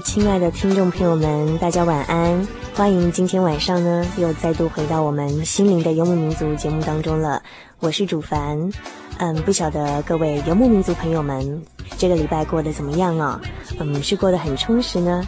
[0.00, 2.46] 亲爱的听众朋友们，大家晚安！
[2.74, 7.42] 欢迎今天晚上呢，又再度回到我们心灵的游牧民族节目当中了。
[7.80, 8.70] 我是主凡，
[9.18, 11.62] 嗯，不晓得各位游牧民族朋友们
[11.96, 13.40] 这个礼拜过得怎么样啊？
[13.78, 15.26] 嗯，是过得很充实呢，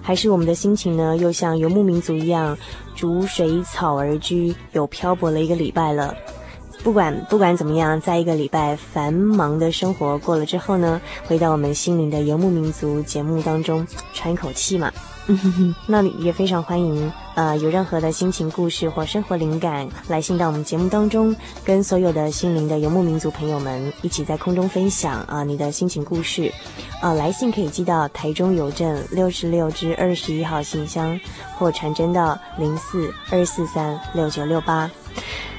[0.00, 2.56] 还是我们的心情呢，又像游牧民族一样
[2.94, 6.14] 逐水草而居，有漂泊了一个礼拜了？
[6.86, 14.92] 不管不管怎么样，在一个礼拜繁忙的生活过了之后呢，回到我们心灵的游牧民族节目当中喘一口气嘛。
[15.88, 21.34] 那也非常欢迎，呃，有任何的心情故事或生活灵感，来信到我们节目当中，
[21.64, 26.52] 跟所有的心灵的游牧民族朋友们一起在空中分享啊、你的心情故事，
[27.02, 31.18] 啊、来信可以寄到台中邮政六十六支二十一号信箱，
[31.58, 34.88] 或传真到零四二四三六九六八。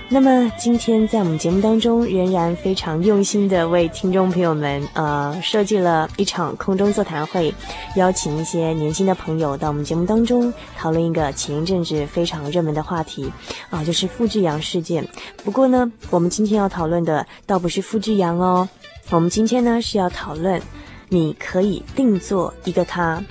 [0.10, 7.54] 那么今天在我们节目当中，仍然非常用心的为听众朋友们，呃，设计了一场空中座谈会，
[7.98, 13.30] 邀请一些年轻的朋友到我们节目当中讨论一个前一阵子非常热门的话题，
[13.70, 15.06] 啊、就是富志洋事件。
[15.44, 18.68] 不过呢，我们今天要讨论的倒不是富志洋哦，
[19.10, 20.62] 我们今天呢是要讨论，
[21.10, 23.22] 你可以定做一个他。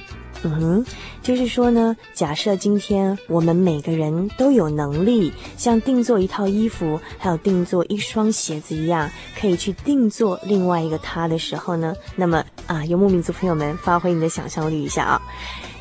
[0.46, 0.86] 嗯哼，
[1.22, 15.22] 就是说呢，假设今天我们每个人都有能力，像定做一套衣服，还有定做一双鞋子一样，可以去定做另外一个他的时候呢，那么啊，游牧民族朋友们，发挥你的想象力一下啊，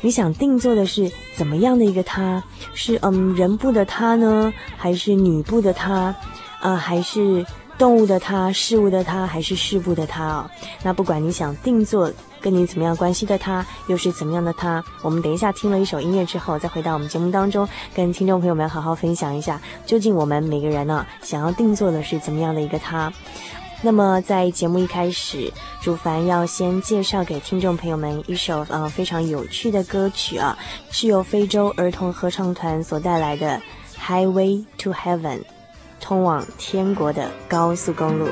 [0.00, 2.42] 你想定做的是怎么样的一个他？
[2.74, 6.12] 是嗯，人部的他呢，还是女部的他？
[6.60, 7.46] 啊，还是
[7.78, 10.50] 动物的他、事物的他，还是事部的他啊？
[10.82, 12.10] 那不管你想定做。
[12.46, 14.80] 跟你怎么样关系的他，又是怎么样的他？
[15.02, 23.12] 我们等一下听了一首音乐之后，再回到我们节目当中，跟听众朋友们好好分享一下，究竟我们每个人呢，想要定做的是怎么样的一个他？
[23.82, 25.52] 那么在节目一开始，
[25.82, 30.56] 主凡要先介绍给听众朋友们一首呃非常有趣的歌曲啊，
[30.92, 33.60] 是由非洲儿童合唱团所带来的
[34.00, 35.38] 《Highway to Heaven》，
[36.00, 38.28] 通往天国的高速公路。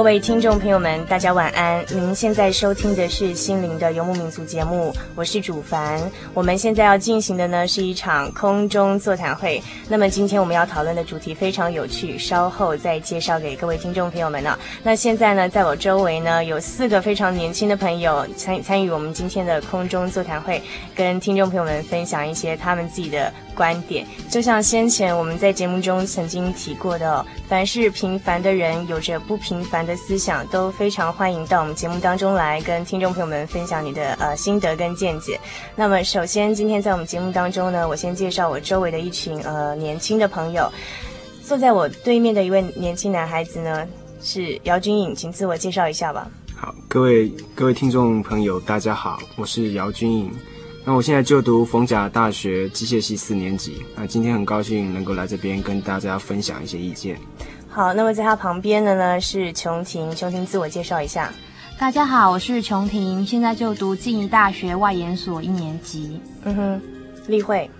[0.00, 1.84] 各位听众朋友们，大家晚安。
[1.90, 6.00] 您现在收听的是《心灵的游牧民族》节目，我是主凡。
[6.32, 9.62] 我们现在要进行的呢是一场空中座谈会。
[9.90, 14.58] 那么今天我们要讨论的主题非常有趣，稍后再介绍给各位听众朋友们呢。
[14.82, 20.62] 那现在呢，在我周围呢有四个非常年轻的朋友参参与我们今天的空中座谈会，
[20.96, 23.30] 跟听众朋友们分享一些他们自己的
[23.60, 24.06] 观点。
[24.30, 35.38] 就像先前我们在节目中曾经提过的，凡是平凡的人，有着不平凡的思想都非常欢迎到我们节目当中来跟听众朋友们分享你的呃心得跟见解。
[35.76, 40.72] 那么首先今天在我们节目当中呢，我先介绍我周围的一群呃年轻的朋友。
[41.44, 43.86] 坐在我对面的一位年轻男孩子呢
[44.22, 46.26] 是姚君颖，请自我介绍一下吧。
[46.56, 50.30] 好，各位各位听众朋友，大家好，我是姚君颖。
[50.90, 53.80] 那我现在就读逢甲大学机械系四年级。
[53.94, 57.16] 那今天很高兴能够来这边跟大家分享一些意见。
[57.68, 61.32] 好，那么在他旁边的呢是琼婷，琼婷自我介绍一下。
[61.78, 66.20] 大家好，我是琼婷，现在就读静宜大学外研所一年级。
[66.42, 66.80] 嗯哼，
[67.28, 67.70] 丽慧。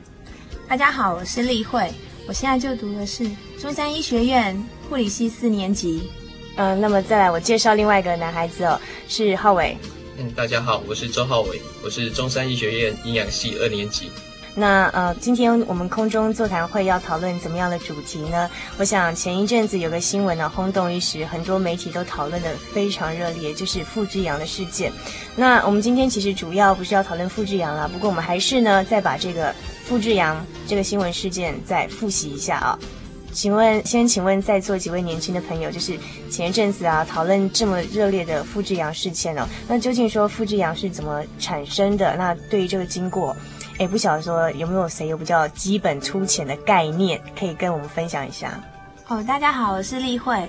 [0.68, 1.90] 大家好，我是丽慧，
[2.28, 3.28] 我现在就读的是
[3.58, 4.56] 中山医学院
[4.88, 6.08] 护理系四年级。
[6.54, 9.76] 嗯、呃，那么再来我介绍另外一个男孩子哦，是浩伟。
[10.28, 14.10] 大家好，我是周浩伟，我是中山医学院营养系二年级。
[14.54, 18.50] 那呃，今天我们空中座谈会要讨论怎么样的主题呢？
[18.78, 24.92] 我想前一阵子有个新闻呢，轰动一时，很多媒体都讨论得非常热烈，就是傅志阳的事件。
[25.36, 32.78] 那我们今天其实主要不是要讨论傅志阳了，不过我们还是呢再把这个傅志阳这个新闻事件再复习一下啊。
[33.32, 35.98] 请问，先请问在座几位年轻的朋友，就是
[36.30, 42.16] 前一阵子啊讨论这么热烈的傅志阳事件哦，那究竟说傅志阳是怎么产生的？
[42.16, 43.36] 那对于这个经过。
[43.78, 48.62] 也不晓得说有没有谁有比较基本粗浅的概念可以跟我们分享一下？
[49.08, 50.46] 哦，大家好，我是丽慧。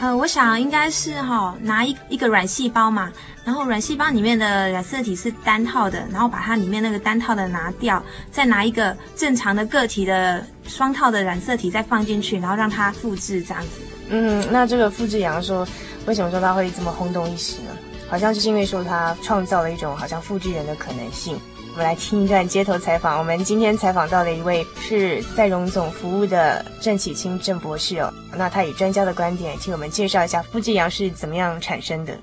[0.00, 3.12] 呃，我想应该是哈、哦、拿一一个卵细胞嘛，
[3.44, 13.68] 然后卵细胞里面的染色体是单套的，然后把它里面那个单套的拿掉，再拿一个正常的个体的双套的染色体再放进去，然后让它复制这样子。
[14.10, 15.66] 嗯，那这个复制羊说，
[16.06, 17.70] 为什么说它会这么轰动一时呢？
[18.10, 21.40] 好像就是因为说它创造了一种好像复制人的可能性。
[21.74, 23.18] 我们来听一段街头采访。
[23.18, 32.16] 我们今天采访到的一位是在荣总服务的郑启清郑博士哦，那他以专家的观点，替我们介绍一下傅志阳是怎么样产生的。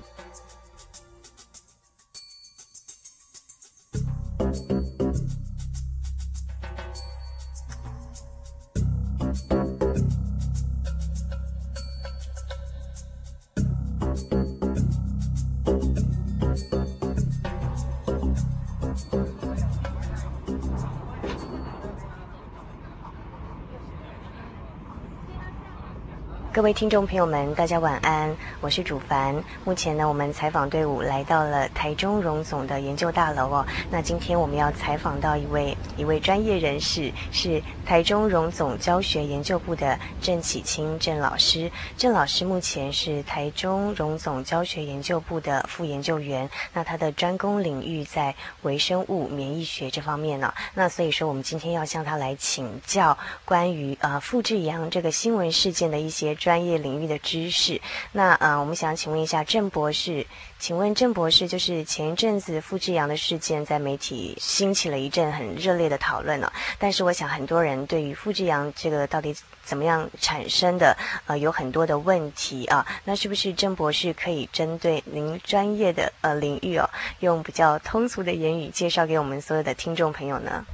[26.62, 29.34] 各位听众朋友们，大家晚安，我是主凡。
[29.64, 33.66] 目前呢，我们采访队伍来到了台中荣总的研究大楼哦。
[33.90, 41.68] 那今天我们要采访到一位一位专业人士，是台中荣总教学研究部的郑启清郑老师。
[41.98, 56.32] 郑老师目前是台中荣总教学研究部的副研究员，那他的专攻领域在微生物免疫学这方面呢、那所以说，我们今天要向他来请教关于呃傅志阳这个新闻事件的一些。
[56.51, 57.80] 专专业领域的知识，
[58.12, 60.26] 那呃，我们想请问一下郑博士，
[60.58, 70.94] 请问郑博士，就是前一阵子傅志阳的事件在媒体兴起了一阵很热烈的讨论了，但是我想很多人对于傅志阳这个到底怎么样产生的，
[71.24, 76.90] 呃，有很多的问题啊，那是不是郑博士可以针对您专业的呃领域哦，
[77.20, 80.66] 用比较通俗的言语介绍给我们所有的听众朋友呢？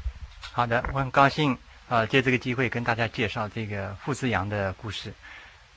[0.50, 1.56] 好的，我很高兴
[1.88, 5.14] 啊借这个机会跟大家介绍这个傅志阳的故事。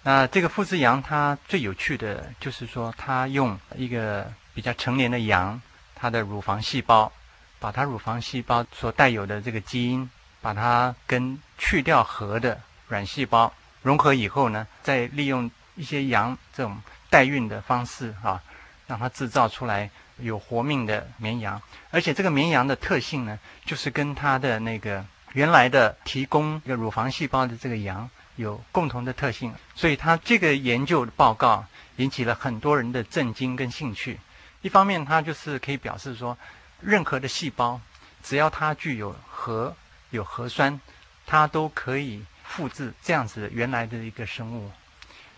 [0.03, 5.61] 那这个傅志阳，他最有趣的就是说，他用一个比较成年的羊，
[5.93, 7.11] 它的乳房细胞，
[7.59, 10.09] 把它乳房细胞所带有的这个基因，
[10.41, 13.53] 把它跟去掉核的卵细胞
[13.83, 16.81] 融合以后呢，再利用一些羊这种
[17.11, 18.41] 代孕的方式啊，
[18.87, 28.09] 让它制造出来有活命的绵羊，而且这个绵羊的特性呢，就是跟它的那个原来的提供一个乳房细胞的这个羊。
[28.41, 34.19] 有共同的特性，所以他这个研究的报告引起了很多人的震惊跟兴趣。
[34.61, 36.37] 一方面，它就是可以表示说，
[36.81, 37.79] 任何的细胞，
[38.21, 39.75] 只要它具有核、
[40.09, 40.79] 有核酸，
[41.25, 44.71] 它都可以复制这样子原来的一个生物。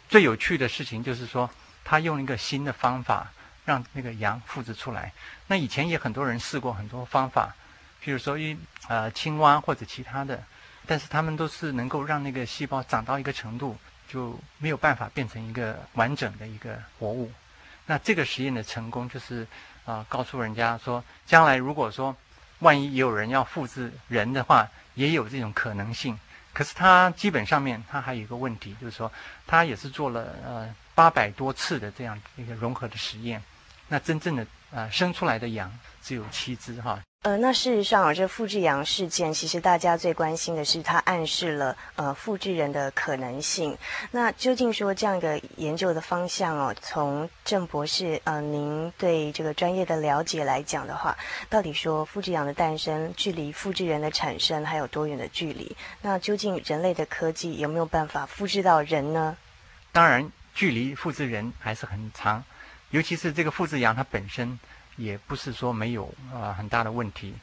[0.10, 1.50] 最有趣的事情就是说，
[1.84, 3.32] 他用一个新的方法
[3.64, 5.14] 让那个羊复制出来。
[5.48, 7.56] 那以前也很多人试过很多方法，
[8.04, 8.58] 譬如说一
[8.90, 10.44] 呃青蛙或者其他的。
[10.86, 17.32] 但是他们都是能够让那个细胞长到一个程度，就没有办法变成一个完整的一个活物。
[17.86, 19.48] 那这个实验的成功，就是
[19.86, 22.16] 啊、告诉人家说，将来如果说
[22.60, 26.18] 万一有人要复制人的话，也有这种可能性。
[26.54, 29.12] 可是它基本上面，它还有一个问题，就是说，
[29.48, 33.44] 它也是做了呃八百多次的这样一个融合的实验，
[33.88, 35.72] 那真正的呃生出来的羊
[36.02, 37.02] 只有七只哈。
[37.24, 43.78] 呃，那事实上啊，这复制羊事件，其实大家最关心的是它暗示了呃复制人的可能性。
[44.12, 51.18] 那究竟说这样一个研究的方向哦，从郑博士呃您对这个专业的了解来讲的话，
[51.50, 55.74] 到底说复制羊的诞生距离复制人的产生还有多远的距离？
[56.02, 59.38] 那究竟人类的科技有没有办法复制到人呢？
[59.94, 62.44] 当然，距离复制人还是很长，
[62.90, 64.60] 尤其是这个复制羊它本身。
[64.96, 67.34] 也不是说没有啊、很大的问题，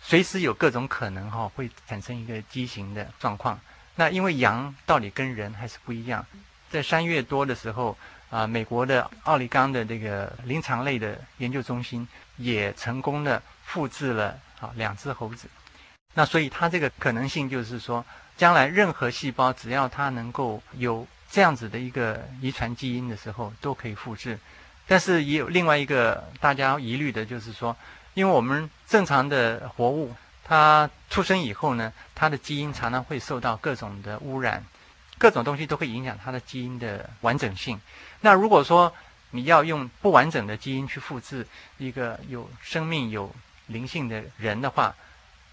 [0.00, 3.58] 随时有各种可能哈、会产生一个畸形的状况。
[3.96, 6.24] 那因为羊到底跟人还是不一样，
[6.70, 7.96] 在三月多的时候
[8.30, 15.48] 啊、美国的奥利冈的这个临床类的研究中心也成功的复制了啊两只猴子。
[16.14, 18.04] 那所以它这个可能性就是说，
[18.36, 24.38] 将来任何细胞只要它能够有这样子的一个遗传基因的时候，都可以复制。
[24.90, 27.76] 但是也有另外一个大家疑虑的，就是说，
[28.14, 34.64] 因为我们正常的活物，它出生以后呢，它的基因常常会受到各种的污染，
[35.18, 37.78] 各种东西都会影响它的基因的完整性。
[38.22, 38.90] 那如果说
[39.32, 43.30] 你要用不完整的基因去复制一个有生命、有
[43.66, 44.94] 灵性的人的话，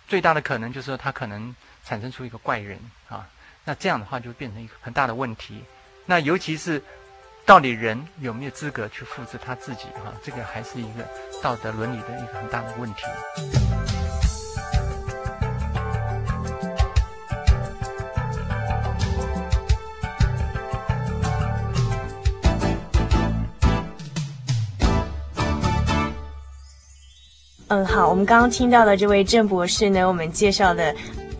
[0.07, 3.27] 最大的可能就是说，它可能产生出一个怪人啊。
[3.65, 5.61] 那这样的话就变成一个很大的问题。
[6.05, 6.81] 那尤其是。
[7.45, 9.83] 到底人有没有资格去复制他自己？
[10.03, 11.07] 哈，这个还是一个
[11.43, 13.03] 道德伦理的一个很大的问题。
[27.67, 30.95] 嗯，好，我们刚刚听到的这位郑博士呢，我们介绍的。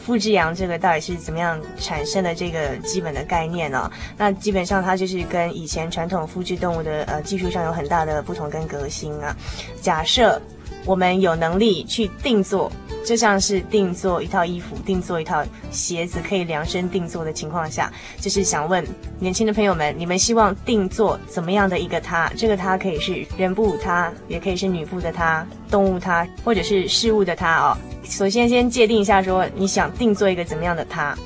[0.06, 2.36] 复制羊这个到底是怎么样产生的？
[2.36, 9.34] 这个基本的概念呢、那基本上它就是跟以前传统复制动物的呃技术上有很大的不同跟革新啊。
[9.82, 10.40] 假设
[10.86, 12.72] 我们有能力去定做，
[13.06, 18.86] 就像是定做一套衣服、定做一套鞋子，可以量身定做的情况下，就是想问
[19.20, 22.32] 年轻的朋友们，你们希望定做怎么样的一个他？
[22.38, 27.78] 这个他可以是人部他，也可以是女部的他、动物他，或者是事物的他哦。
[28.04, 31.18] 首先，先界定一下，说你想定做一个怎么样的他？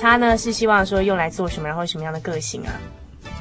[0.00, 2.72] 他呢是希望说用来做什么，然后什么样的个性啊？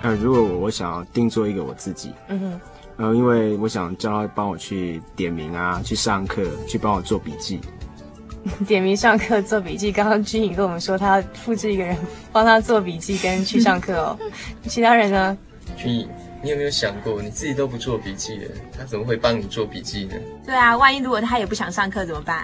[0.03, 2.61] 呃，如果我想要定做一个我自己，嗯哼，
[3.01, 7.59] 呃，因为我想叫他帮我去点名啊，去上课，去帮我做笔记。
[8.67, 11.97] 点名上课做笔记，刚刚君颖跟我们说，他要复制一个人
[12.31, 14.19] 帮他做笔记跟去上课哦。
[14.69, 15.35] 其他人呢？
[15.75, 16.07] 君颖。
[16.43, 20.15] 你有没有想过，你自己都不做笔记的，他怎么会帮你做笔记呢？
[20.43, 22.43] 对啊，万一如果他也不想上课怎么办？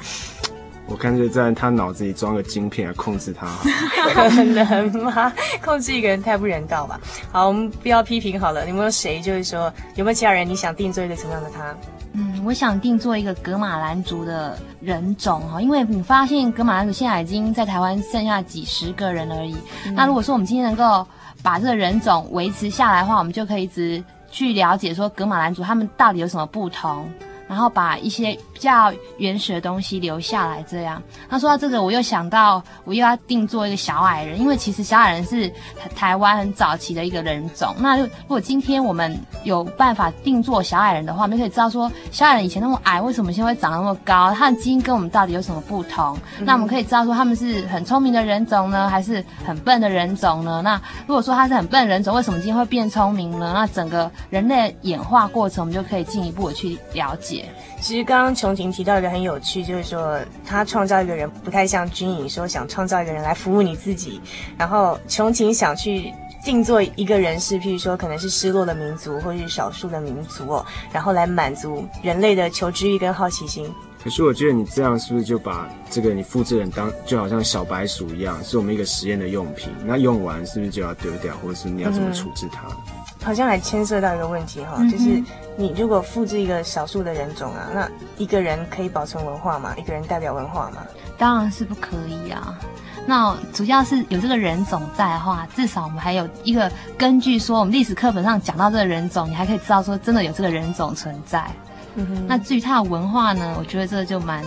[0.87, 3.47] 我干脆在他脑子里装个晶片来控制他。
[4.13, 5.31] 可能吗？
[5.63, 6.99] 控制一个人太不人道吧。
[7.31, 8.67] 好，我们不要批评好了。
[8.67, 11.75] 有没有谁就是说，有没有其他人你想定做一个什么样的他？
[12.13, 19.55] 嗯，我想定做一个格马兰族的人种哈，因为你发现格马兰族现在已经在台湾剩下几十个人而已。
[19.85, 21.07] 嗯、那如果说我们今天能够。
[21.43, 27.07] 把这个人种维持下来的话，我们就可以一直去了解说，格马兰族他们到底有什么不同。
[27.47, 31.01] 然后把一些比较原始的东西留下来，这样。
[31.29, 35.51] 他说到这个，我又想到我又要定做一个小矮人，因为其实小矮人是
[35.95, 37.73] 台湾很早期的一个人种。
[37.79, 44.33] 那如果今天我们有办法定做小矮人的话，我们就可以知道说，小矮人以前那么矮，为什么现在会长那么高？
[44.33, 46.17] 他的基因跟我们到底有什么不同？
[46.39, 50.61] 嗯、那我们可以知道说，他们是很聪明的人种呢，还是很笨的人种呢？
[50.63, 53.53] 那如果说他是很笨的人种，为什么今天会变聪明呢？
[53.55, 57.36] 那整个人类演化过程，我们就可以进一步的去了解。
[57.79, 64.19] 其实刚刚琼婷提到一个很有趣，就是说他创造一个人不太像军营说想创造一个人来服务你自己，
[64.57, 66.11] 然后琼婷想去
[66.43, 73.69] 定做一个人是，譬如说可能是失落的民族或者是少数的民族哦，然后来满足人类的求知欲跟好奇心。
[74.03, 79.69] 可是我觉得你这样是不是就把这个你复制人当就好像小白鼠一样，是我们一个实验的用品？
[79.85, 82.67] 那用完是不是就要丢掉，或者是你要怎么处置它？
[82.69, 85.21] 嗯好像还牵涉到一个问题哈，就是
[85.57, 89.73] 你如果复制一个少数的人种啊，那一个人可以保存文化吗？
[89.77, 90.77] 一个人代表文化吗？
[91.17, 92.57] 当然是不可以啊。
[93.05, 101.49] 那主要是有这个人种在的话，至少我们还有一个根据说，我们历史课本上讲到这个人种，你还可以知道说真的有这个人种存在。
[101.95, 102.27] 嗯哼。
[102.27, 104.43] 那至于他的文化呢，我觉得这个就蛮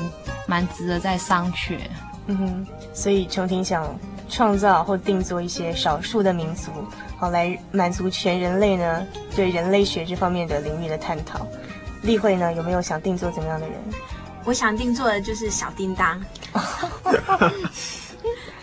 [0.47, 1.79] 蛮值得再商榷。
[2.27, 3.85] 嗯哼，所以琼婷想
[4.29, 6.71] 创造或定做一些少数的民族，
[7.21, 11.47] 好来满足全人类呢对人类学这方面的领域的探讨。
[12.01, 13.77] 例会呢有没有想定做怎么样的人？
[14.47, 16.19] 我想定做的就是小叮当。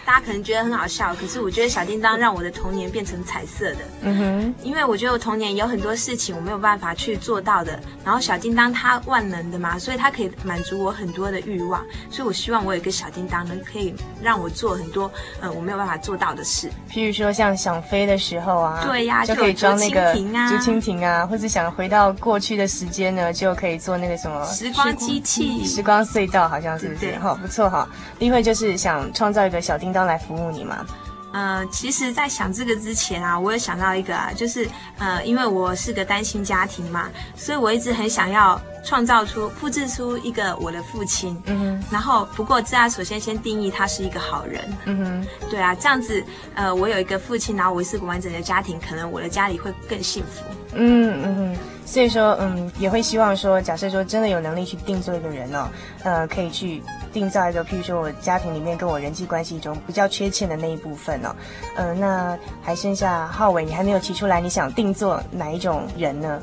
[0.07, 3.79] 大家可能觉得很好笑，可是我觉得小叮当让我的童年变成彩色的。
[4.03, 15.11] 嗯哼，因为我觉得我童年有很多事情我没有办法去做到的，然后小叮当它万能的嘛，所以它可以满足我很多的欲望，所以我希望我有一个小叮当能，可以让我做很多
[15.41, 16.69] 呃我没有办法做到的事。
[16.89, 27.19] 譬如说像想飞的时候啊，对呀、啊，就可以装那个竹蜻蜓啊，或者想回到过去的时间呢，就可以做那个什么时光机器、时光隧道，好像是不是？
[27.19, 27.85] 哈，不错哈。
[28.19, 30.85] 立慧就是想创造一个小叮当来服务你吗。
[31.33, 41.39] 呃，其实，在想这个之前啊，我有想到一个啊，就是呃，因为我是个单亲家庭嘛，所以我一直很想要创造出、复制出一个我的父亲。
[41.45, 41.83] 嗯哼。
[41.91, 44.63] 然后，不过这样首先先定义他是一个好人。
[44.85, 45.27] 嗯哼。
[45.51, 46.23] 对啊，这样子，
[46.55, 50.43] 呃，我有一个父亲，然后我是个完整的家庭，可能我的家里会更幸福。
[50.73, 51.57] 嗯嗯哼。
[51.85, 55.69] 所以说，嗯，也会希望说，假设说真的有能力去定做一个人哦，
[56.03, 56.81] 呃，可以去。
[57.13, 61.35] 定造一个，譬如说我家庭里面跟我人际关系中比较缺欠的那一部分哦，
[61.75, 66.41] 嗯、呃，那还剩下浩伟，你还没有提出来，你想定做哪一种人呢？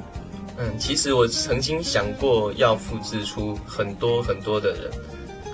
[0.56, 4.90] 嗯，其实我曾经想过要复制出很多很多的人，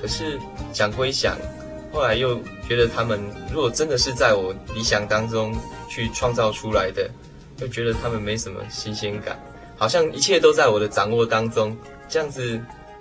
[0.00, 0.38] 可是
[0.72, 1.36] 想归想，
[1.92, 3.20] 后来又觉得他们
[3.52, 5.54] 如果真的是在我理想当中
[5.88, 7.10] 去创造出来的，
[7.58, 9.38] 又觉得他们没什么新鲜感，
[9.76, 11.76] 好像一切都在我的掌握当中，
[12.08, 12.60] 这样子。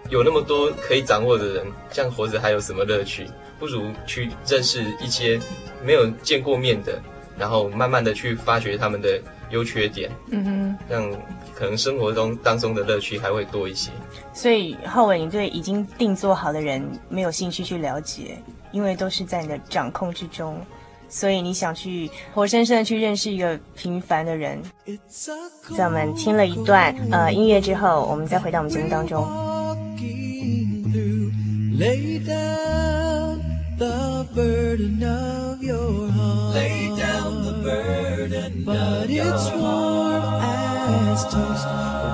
[0.10, 3.28] 有那么多可以掌握的人，这样活着还有什么乐趣？
[3.60, 5.40] 不如去认识一些
[5.84, 7.02] 没有见过面的，
[7.38, 10.10] 然后慢慢的去发掘他们的优缺点。
[10.32, 11.12] 嗯哼，这样
[11.54, 13.92] 可能生活中当中的乐趣还会多一些。
[14.34, 20.58] 所以浩伟，你对已经定做好的人没有兴趣去了解，因为都是在你的掌控之中，
[21.10, 24.62] 所以你想去活生生的去认识一个平凡的人。
[25.76, 29.28] 在我们听了一段呃音乐之后，我们再回到我们节目当中。
[31.80, 33.42] Lay down
[33.78, 36.56] the burden of your heart.
[36.56, 39.38] Lay down the burden but of your heart.
[39.38, 41.68] But it's warm as toast.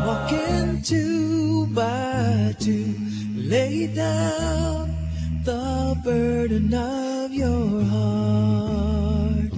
[0.08, 2.96] Walking two by two.
[3.36, 4.96] Lay down
[5.44, 9.52] the burden of your heart.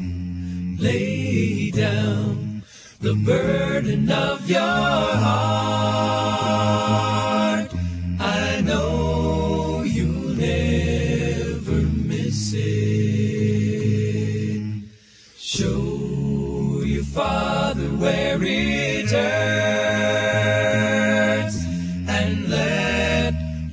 [0.80, 2.63] Lay down
[3.02, 5.68] the burden of your heart.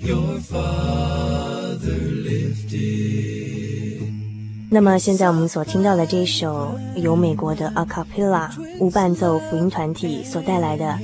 [0.00, 1.84] Your Father
[2.24, 4.00] lift it.
[4.70, 8.48] 那么现在我们所听到的这一首由美国的 a cappella
[8.80, 10.98] 无伴奏福音团体所带来的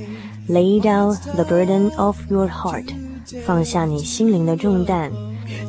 [0.51, 2.85] 《Lay Down the Burden of Your Heart》，
[3.45, 5.11] 放下你心灵的重担。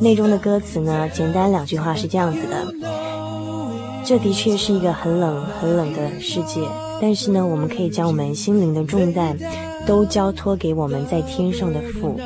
[0.01, 3.12] 内中的歌词呢，简单两句话是这样子的。
[4.05, 6.61] 这的确是一个很冷、很冷的世界，
[7.01, 9.39] 但是呢，我们可以将我们心灵的重担
[9.87, 12.19] 都交托给我们在天上的父。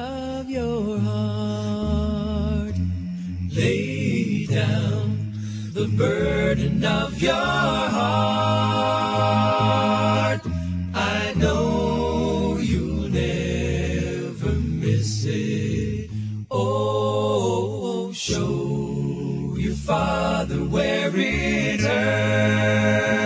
[21.87, 23.26] deserve.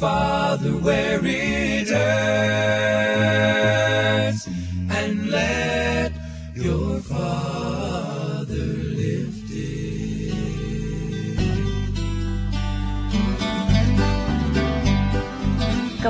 [0.00, 1.18] 各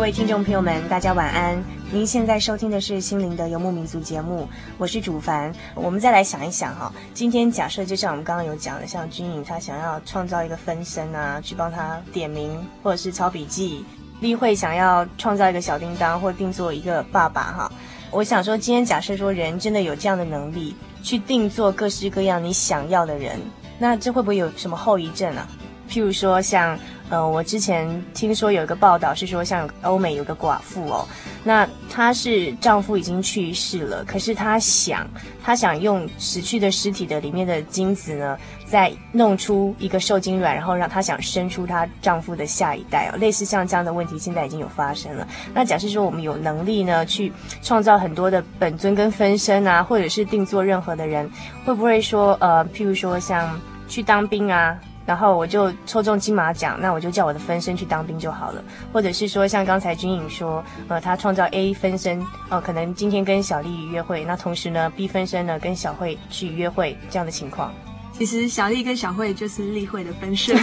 [0.09, 1.62] 位听众朋友们，大家晚安。
[1.92, 5.53] 您现在收听的是《心灵的游牧民族》节目，我是主凡。
[5.75, 13.85] 我们再来想一想哈，今天假设就像我们刚刚有讲的，像军营他想要创造一个分身啊，去帮他点名或者是抄笔记，
[14.21, 17.73] 立慧想要创造一个小叮当，或定做一个爸爸哈。
[18.11, 23.38] 我想说，今天假设说人真的有这样的能力，去定做各式各样你想要的人，
[23.79, 25.47] 那这会不会有什么后遗症啊？
[25.88, 26.79] 譬如说像。
[27.11, 31.09] 呃，我之前听说有一个报道是说，像欧美有个寡妇哦，
[31.42, 35.09] 那她是丈夫已经去世了，可是她想，
[35.42, 45.27] 她想用死去的尸体的里面的精子呢，再弄出一个受精卵，然后让她想生出她丈夫的下一代哦，类似像这样的问题现在已经有发生了。
[45.55, 51.27] 那假设说我们有能力呢，去创造很多的本尊跟分身啊，或者是定做任何的人，
[51.64, 54.79] 会不会说呃，譬如说像去当兵啊？
[55.09, 58.62] 然后我就抽中金马奖，那我就叫我的分身去当兵就好了。
[58.92, 67.73] 或者是说，像刚才君颖说，呃，他创造 A 分身，呃，可能今天跟小丽约会，那同时呢，B 分身呢跟小慧去约会这样的情况。
[68.12, 70.55] 其实小丽跟小慧就是立慧的分身。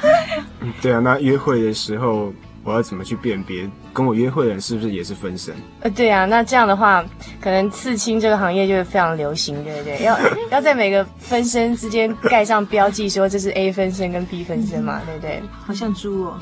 [0.60, 2.30] 嗯，对啊，那约会的时候。
[2.64, 3.66] 我要怎么去辨别
[3.98, 5.52] 跟我约会的人是不是也是分身？
[5.80, 7.04] 呃，对啊，那这样的话，
[7.40, 10.04] 可能刺青这个行业就会非常流行，对不对？
[10.04, 10.16] 要
[10.52, 15.42] 要在每个分身之间盖上标记，说这是 A 分身跟 B 分身嘛，对不对？
[15.66, 16.38] 好像猪哦。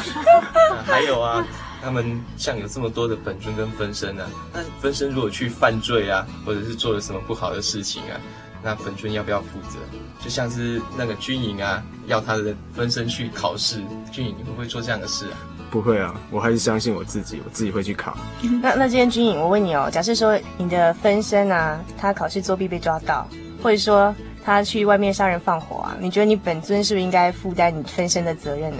[0.84, 1.42] 还有啊，
[1.82, 8.20] 他们像有这么多的本尊跟分身啊，那分身如果去犯罪啊，或者是做了什么不好的事情啊。
[8.62, 9.78] 那本尊要不要负责？
[10.22, 13.80] 就像是那个军营啊，要他的分身去考试，
[14.12, 15.38] 军营你会不会做这样的事啊？
[15.76, 18.16] 不会啊，我还是相信我自己，我自己会去考。
[18.62, 23.28] 那那今天军颖，我问你哦，假设说你的分身啊，他考试作弊被抓到，
[23.62, 28.78] 或者说他去外面杀人放火啊，你觉得你本尊是不是应该负担你分身的责任呢？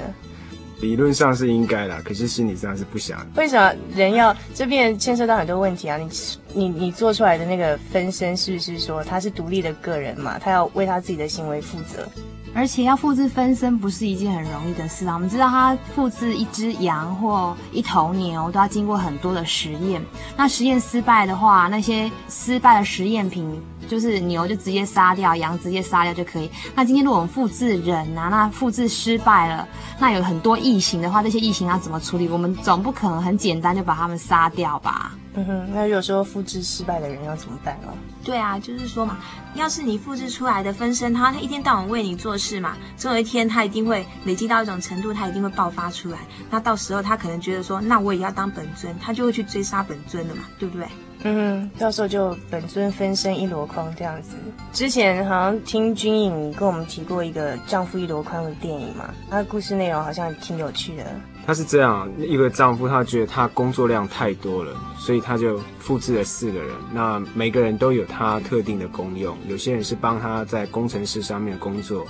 [0.80, 3.26] 理论上是应该啦，可是心理上是不想。
[3.36, 5.98] 为什么人要这边牵涉到很多问题啊？
[5.98, 6.08] 你
[6.54, 10.38] 你你做出来的那个分身，是不是说他是独立的个人嘛？
[10.38, 12.08] 他要为他自己的行为负责。
[12.56, 15.12] 而且要复制分身不是一件很容易的事啊！
[15.12, 20.02] 我们知道，他复制一只羊或一头牛都要经过很多的实验。
[20.38, 26.50] 那实验失败的话，那些失败的实验品就是牛就直接杀掉，羊直接杀掉就可以。
[26.74, 32.26] 那今天如果我们复制人啊，那复制失败了，那有很多异形的话，这些异形要怎么处理？
[32.26, 35.12] 我们总不可能很简单就把他们杀掉吧？
[35.38, 37.92] 嗯哼，那如果说复制失败的人要怎么办哦？
[38.24, 39.18] 对啊，就是说嘛，
[39.54, 46.18] 要是你复制出来的分身，他他一天到晚为你做事嘛，总有一天他一定会累积到一种程度，他一定会爆发出来。
[46.50, 50.86] 那到时候他可能觉得说，那我也要当本尊，他就会去追杀本尊了嘛，对不对？
[51.22, 54.36] 嗯哼，到时候就本尊分身一箩筐这样子。
[54.72, 61.04] 之前好像听君颖跟我们提过一个《丈夫一箩筐》的电影嘛，他的故事内容好像挺有趣的。
[61.46, 66.74] 他是这样，一个丈夫，他觉得他工作量太多了，所以他就复制了四个人。
[66.92, 72.04] 那每个人都有他特定的功用，有些人是帮他在工程师上面工作，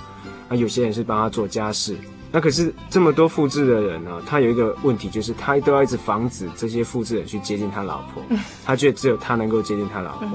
[0.49, 1.95] 啊，有些人是帮他做家事。
[2.31, 8.23] 那可是这么多复制的人呢，他有一个问题，就是他都要一直防止这些复制人去接近他老婆，
[8.65, 10.29] 他觉得只有他能够接近他老婆。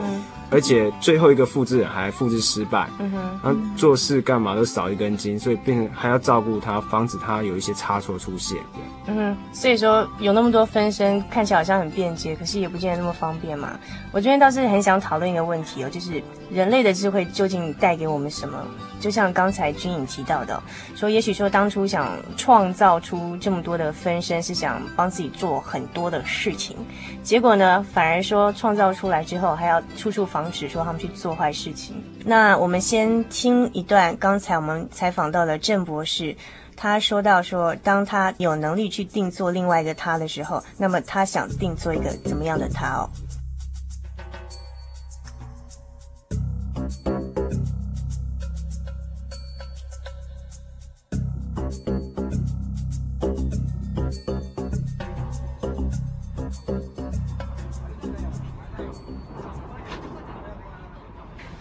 [0.52, 8.58] 而且最后一个复制人还复制失败，嗯哼，然后做事干嘛都少一根筋，所以变成还要照顾他，防止他有一些差错出现。
[9.06, 13.78] 嗯哼，所以说有那么多分身，看起来好像很便捷，可是也不见得那么方便嘛。
[14.12, 18.62] 我这边倒是很想讨论一个问题哦，就是人类的智慧究竟带给我们什么？
[19.00, 20.62] 就像刚才君颖提到的，
[20.94, 26.76] 说也许说当初想创造出这么多的分身，是想帮自己做很多的事情，
[27.24, 30.41] 结果呢，反而说创造出来之后，还要处处防。
[30.42, 31.94] 防止说他们去做坏事情。
[32.24, 36.34] 那我们先听一段，刚才我们采访到了郑博士，
[36.74, 43.08] 他说到说，当他有能力去定做另外一个他的时候，那么他想定做一个怎么样的他哦？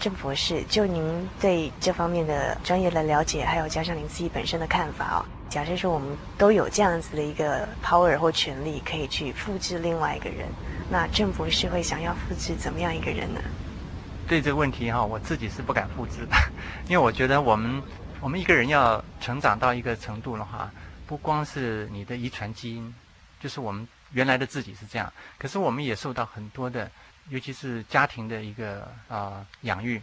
[0.01, 10.47] 郑博士，就您对这方面的专业的了解，还有加上您自己本身的看法哦，假设说我们都有这样子的一个 power 或权利，可以去复制另外一个人，
[10.89, 13.39] 那郑博士会想要复制怎么样一个人呢？
[14.27, 16.35] 对这个问题哈，我自己是不敢复制的，
[16.87, 17.79] 因为我觉得我们
[18.19, 20.71] 我们一个人要成长到一个程度的话，
[21.05, 22.91] 不光是你的遗传基因，
[23.39, 26.89] 就是我们原来的自己是这样，可是我们也受到很多的。
[27.31, 30.01] 尤其是家庭的一个啊、养育，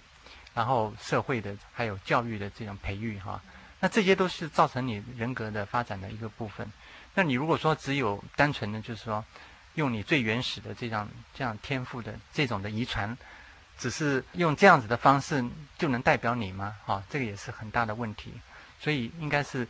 [0.55, 3.39] 然后社会的还有教育的这种培育哈，
[3.81, 6.67] 那这些都是造成你人格的发展的一个部分。
[7.15, 9.23] 那你如果说只有单纯的，就是说
[9.75, 13.15] 用你最原始的这样这样天赋的这种的遗传，
[13.77, 15.45] 只是用这样子的方式
[15.77, 16.77] 就能代表你吗？
[16.87, 18.33] 哈，这个也是很大的问题。
[18.81, 19.69] 所以应该是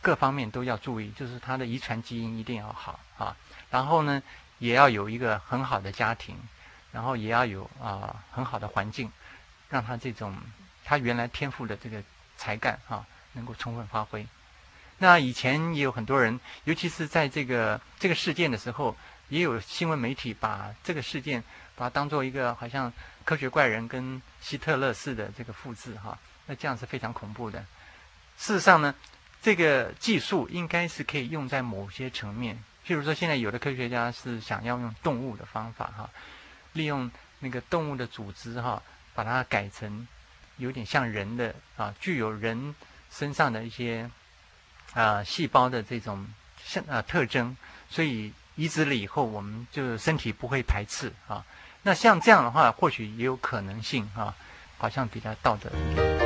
[0.00, 3.36] 各方面都要注意，就是他的遗传基因一定要好啊。
[3.70, 4.22] 然后呢，
[4.58, 6.36] 也要有一个很好的家庭，
[6.92, 9.10] 然后也要有啊很好的环境，
[9.68, 10.36] 让他这种
[10.84, 12.02] 他原来天赋的这个
[12.36, 14.26] 才干啊能够充分发挥。
[14.98, 18.96] 那以前也有很多人，尤其是在这个这个事件的时候，
[19.30, 21.42] 也有新闻媒体把这个事件
[21.74, 22.92] 把它当做一个好像
[23.24, 27.64] 科学怪人跟希特勒似的这个复制哈，那这样是非常恐怖的。
[28.36, 28.94] 事实上呢，
[29.40, 32.62] 这个技术应该是可以用在某些层面。
[32.86, 36.10] 譬如说，现在有的科学家是想要用动物的方法哈，
[36.72, 38.82] 利用那个动物的组织哈，
[39.14, 40.06] 把它改成
[40.56, 42.74] 有点像人的啊，具有人
[43.10, 44.10] 身上的一些
[44.94, 46.26] 啊细胞的这种
[46.64, 47.56] 像啊特征，
[47.88, 51.44] 所以移植了以后，我们就身体不会排斥啊。
[51.82, 54.34] 那像这样的话，或许也有可能性啊，
[54.78, 56.21] 好像比较道德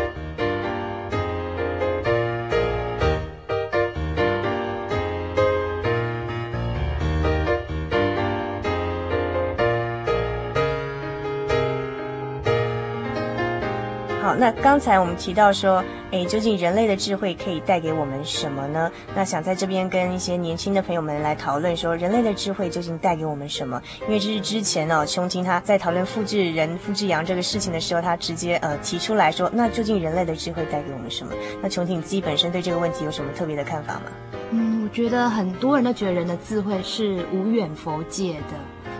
[14.39, 18.91] 那刚才我们提到说，哎，究竟人类的智慧可以带给我们什么呢？
[19.15, 23.81] 那想在这边跟一些年轻的朋友们来讨论说，人类的智慧究竟带给我们什么？
[24.03, 31.33] 因为这是之前哦，琼婷他在讨论复制人、复制羊这个事情的时候，他直接呃提出来说，那究竟人类的智慧带给我们什么？
[31.63, 34.03] 那琼婷你自己本身对这个问题有什么特别的看法吗？
[34.51, 38.55] 嗯，我觉得很多人都觉得人的智慧是无远佛界的，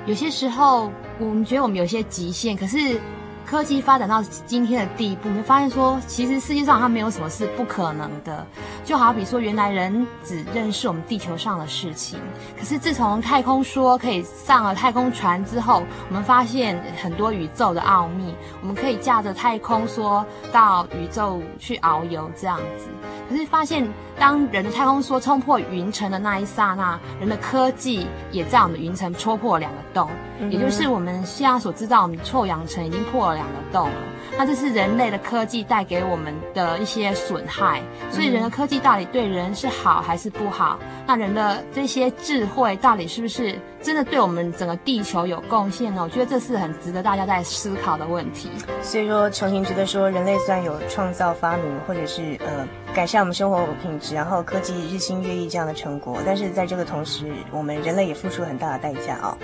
[0.07, 2.99] 有些时候我们觉得我们有些极限，可是。
[3.47, 8.45] 科技发展到今天的地步，你会发现说，其实世界上它没有什么是不可能的。
[8.85, 12.19] 就好比说，原来人只认识我们地球上的事情，
[12.59, 22.89] 可是自从太空梭可以上了太空船之后，我们发现很多宇宙的奥秘，我们可以驾着太空梭到宇宙去遨游这样子。
[23.29, 33.97] 可是发现，当人的太空梭冲破云层的那一刹那，人的科技也在我们云层戳破两个洞，嗯、也就是我们现在所知道，我们臭氧层已经破了两个洞了。
[34.39, 37.81] 那这是人类的科技带给我们的一些损害。
[38.11, 40.79] 所以，人的科技到底对人是好还是不好？
[41.07, 46.03] 那人的这些智慧到底是不是真的对我们整个地球有贡献呢？
[46.03, 48.51] 我觉得这是很值得大家在思考的问题。
[48.83, 52.67] 所以说，琼婷觉得说，人类虽然有创造发明，或者是呃。
[52.95, 59.37] 改善我们生活品质，然后科技日新月异这样的成果，但是在这个同时，我们人类也付出很大的代价哦。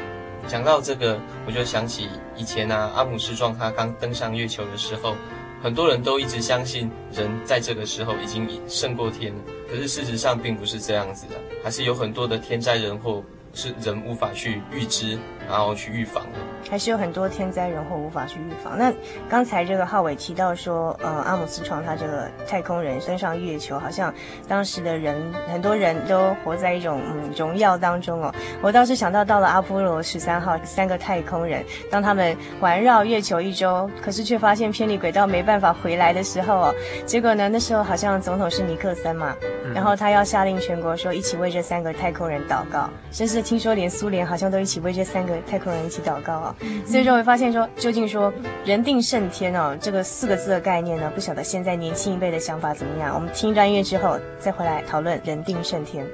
[0.48, 5.16] 讲到这个，我就想起以前啊，阿姆斯壮他刚登上月球的时候，
[5.62, 9.32] 很多人都一直相信人在这个时候已经胜过天，
[9.70, 13.22] 可是事实上并不是这样子的，还是有很多的天灾人祸。
[13.54, 15.18] 是人无法去预知，
[15.52, 16.38] 然后去预防的，
[16.70, 18.78] 还是有很多天灾人祸无法去预防。
[18.78, 18.90] 那
[19.28, 24.12] 刚才这个浩伟提到说，呃，阿姆斯壮他这个太空人登上月球，好像
[24.48, 25.14] 当时的人
[25.52, 28.34] 很多人都活在一种嗯荣耀当中哦。
[28.62, 39.36] 我倒是想到，到了阿波罗十三号三个太空人，当他们环绕月球一周，可是却发现偏离轨道没办法回来的时候哦，结果呢，那时候好像总统是尼克森嘛，
[39.74, 43.42] 然后他要下令全国说一起为这三个太空人祷告，甚至。
[43.42, 46.54] 听说连苏联好像都一起为这三个太空人一起祷告啊，
[46.86, 48.32] 所以说会发现说，究竟说
[48.64, 53.14] 人定胜天哦，这个四个字的概念呢，不晓得现在年轻一辈的想法怎么样？
[53.14, 56.06] 我们听一段音乐之后再回来讨论人定胜天。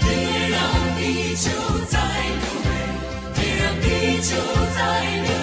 [0.00, 0.08] 别
[0.50, 0.60] 让
[0.96, 1.50] 地球
[1.88, 2.70] 再流泪，
[3.34, 4.36] 别让地球
[4.74, 5.37] 再流泪，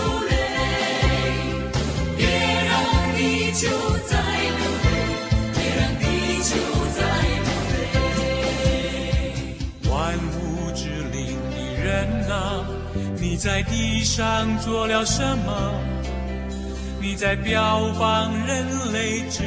[13.56, 15.72] 在地上做了什么？
[17.00, 19.44] 你在标榜人类智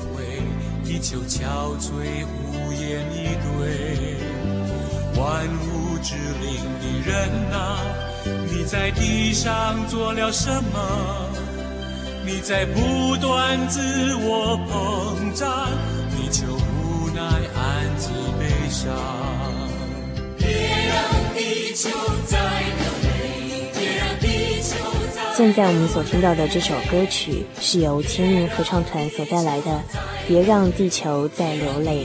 [0.00, 0.40] 慧，
[0.82, 4.16] 地球憔悴无言以对。
[5.14, 7.84] 万物之灵的人啊，
[8.50, 11.28] 你在地上做了什么？
[12.24, 15.68] 你在不断自我膨胀，
[16.16, 18.90] 地球无奈暗自悲伤。
[20.38, 21.90] 别让地球
[22.26, 22.79] 再。
[25.40, 29.70] 现在我们所听到的这首歌曲是由青年合唱团所带来的
[30.28, 32.04] 《别让地球再流泪》。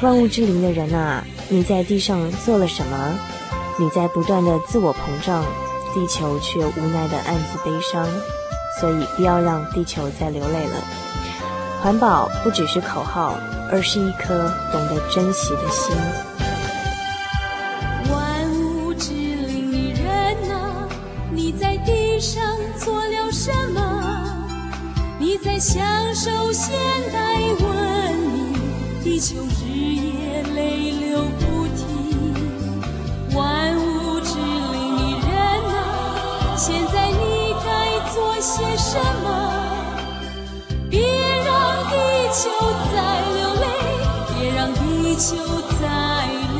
[0.00, 3.18] 万物之灵的人啊，你在地上做了什么？
[3.76, 5.42] 你在不断的自我膨胀，
[5.92, 8.06] 地球却无奈的暗自悲伤。
[8.80, 10.76] 所以不要让地球再流泪了。
[11.82, 13.34] 环保不只是口号，
[13.72, 16.43] 而是一颗懂得珍惜的心。
[25.64, 25.82] 享
[26.14, 26.74] 受现
[27.10, 27.18] 代
[27.58, 28.52] 文明，
[29.02, 32.34] 地球日夜泪流不停，
[33.34, 39.26] 万物之灵，你人啊，现在你该做些什么？
[40.90, 41.48] 别让
[41.88, 41.96] 地
[42.30, 42.50] 球
[42.92, 42.96] 再
[43.32, 43.64] 流泪，
[44.38, 45.34] 别让地球
[45.80, 45.82] 再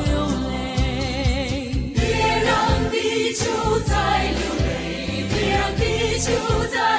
[0.06, 0.08] 流
[0.48, 2.00] 泪，别
[2.42, 2.50] 让
[2.90, 2.94] 地
[3.34, 3.44] 球
[3.86, 3.92] 再
[4.32, 5.82] 流泪，别让地
[6.18, 6.32] 球
[6.72, 6.93] 再。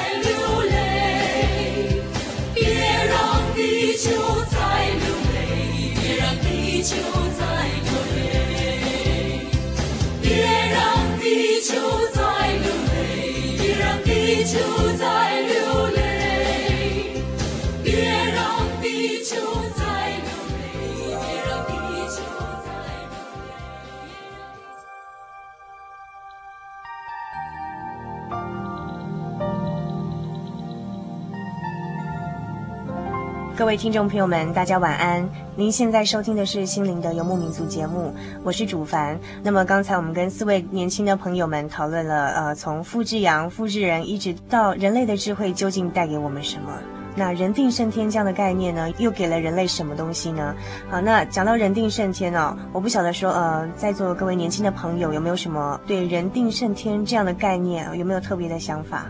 [33.66, 35.28] 各位听众朋友们，大家晚安。
[35.56, 39.18] 您现在收听的是《心灵的游牧民族》节目，我是主凡。
[39.42, 46.70] 那么刚才我们跟四位年轻的朋友们讨论了，呃，从复制羊、复制人，一直到人类的智慧究竟带给我们什么？
[47.16, 50.54] 那人定胜天这样的概念呢，又给了人类什么东西呢？
[50.88, 59.06] 好，那讲到人定胜天哦，我不晓得说，呃，在座各位年轻的朋友有没有什么对人定胜天这样的概念有没有特别的想法？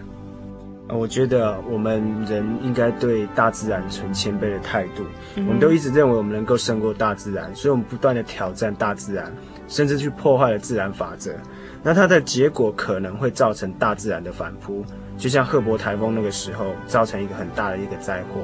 [0.88, 5.04] 我觉得我们人应该对大自然存谦卑的态度。
[5.36, 9.32] 我们都一直认为我们能够胜过大自然，所以我们不断的挑战大自然，
[9.66, 11.32] 甚至去破坏了自然法则。
[11.82, 14.84] 那它的结果可能会造成大自然的反扑，
[15.16, 18.40] 就像赫伯台风那个时候造成一个很大的一个灾祸。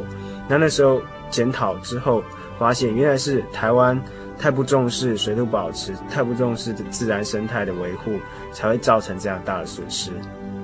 [0.48, 1.00] 那那时候
[1.30, 2.22] 检讨之后，
[2.58, 4.00] 发现原来是台湾
[4.38, 8.12] 太不重视水土保持，太不重视自然生态的维护，
[8.52, 10.10] 才会造成这样大的损失。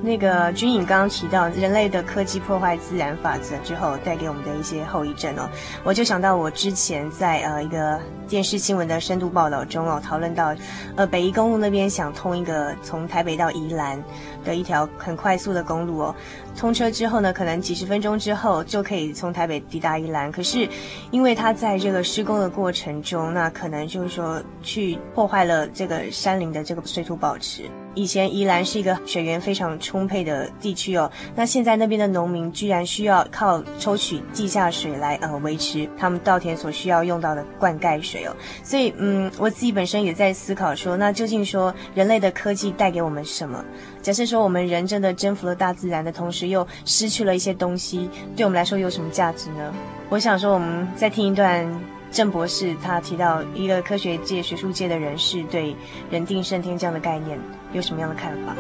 [0.01, 5.49] 那个军颖刚刚提到人类的科技破坏自然法则之后带给我们的一些后遗症哦，
[5.83, 10.55] 我就想到我之前在呃一个电视新闻的深度报道中哦，讨论到
[10.97, 14.03] 呃北宜公路那边想通一个从台北到宜兰
[14.45, 16.15] 的一条很快速的公路哦，
[16.57, 20.69] 通车之后呢，可能几十分钟之后就可以从台北抵达宜兰，可是
[21.11, 27.63] 因为它在这个施工的过程中，那可能就是说去破坏了这个山林的这个水土保持。
[27.95, 38.18] 以前宜兰是一个水源非常充沛的地区哦，那现在那边的农民居然需要靠抽取地下水来呃维持他们稻田所需要用到的灌溉水
[38.63, 43.65] 所以嗯，我自己本身也在思考说，那究竟说人类的科技带给我们什么？
[44.03, 49.73] 假设说我们人真的征服了大自然的同时，又失去了一些东西，对我们来说有什么价值呢？
[50.09, 51.69] 我想说，我们再听一段。
[52.11, 55.77] 郑博士他提到一个科学界、学术界的人士对
[56.11, 57.39] “人定胜天”这样的概念
[57.75, 58.57] 有什么样的看法？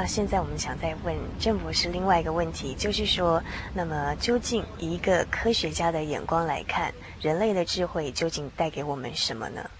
[0.00, 3.42] 那现在我们想再问郑博士另外一个问题，就是说，
[3.74, 6.90] 那么究竟以一个科学家的眼光来看，
[7.20, 9.70] 人类的智慧究竟带给我们什么呢？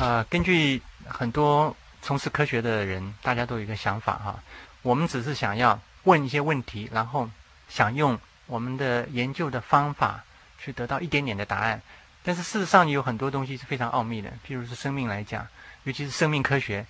[0.00, 4.42] 呃，根据很多从事科学的人，大家都有一个想法哈，
[4.82, 7.30] 我们只是想要问一些问题，然后
[7.68, 10.24] 想用我们的研究的方法
[10.58, 11.80] 去得到一点点的答案，
[12.24, 15.46] 但是事实上有很多东西是非常奥秘的，譬如是生命来讲，
[15.84, 16.84] 尤其是生命科学。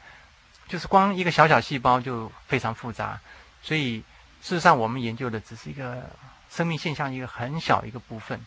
[0.72, 3.20] 就是光一个小小细胞就非常复杂，
[3.62, 3.98] 所以
[4.40, 6.08] 事实上我们研究的只是一个
[6.50, 8.40] 生命现象一个很小一个部分。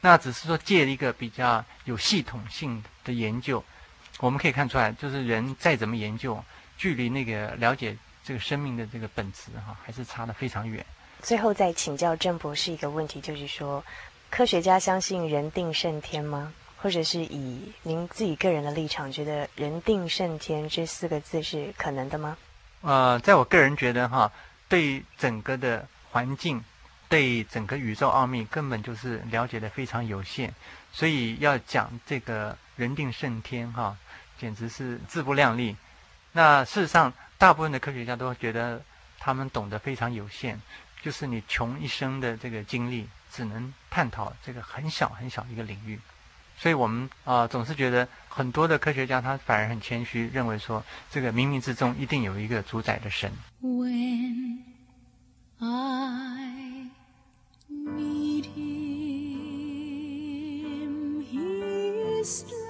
[0.00, 3.64] 那只是说借一个比较有系统性的研究，
[4.20, 6.40] 我们可以看出来，就是人再怎么研究，
[6.78, 10.86] 距离那个了解这个生命的这个本质哈，还是差得非常远。
[11.20, 13.84] 最后再请教郑博士一个问题，就是说，
[14.30, 16.52] 科学家相信人定胜天吗？
[16.78, 22.36] 或者是以您自己个人的立场，觉得“人定胜天”这四个字是可能的吗？
[22.82, 24.30] 呃，在我个人觉得哈，
[24.68, 26.62] 对整个的环境，
[27.08, 30.50] 对整个宇宙奥秘，根本就是了解的非常有限，
[30.92, 33.96] 所以要讲这个“人定胜天”哈，
[34.38, 35.76] 简直是自不量力。
[36.32, 38.82] 那事实上，大部分的科学家都觉得
[39.18, 40.60] 他们懂得非常有限，
[41.02, 45.98] 就是你穷一生的这个精力，只能探讨这个很小很小一个领域。
[46.58, 53.30] 所以我们啊总是觉得很多的科学家他反而很谦虚认为说这个冥冥之中一定有一个主宰的神。
[53.62, 54.60] When
[55.58, 56.90] i
[57.68, 58.80] need him
[61.22, 62.66] he is strong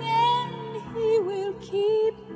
[0.00, 2.27] and he will keep